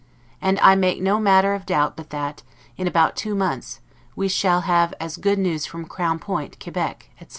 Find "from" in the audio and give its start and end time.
5.67-5.85